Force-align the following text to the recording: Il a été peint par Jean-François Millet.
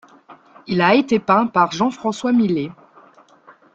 Il 0.65 0.81
a 0.81 0.95
été 0.95 1.19
peint 1.19 1.45
par 1.45 1.73
Jean-François 1.73 2.31
Millet. 2.31 2.71